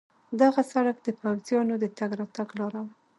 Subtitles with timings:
[0.41, 2.89] دغه سړک د پوځیانو د تګ راتګ لار وه.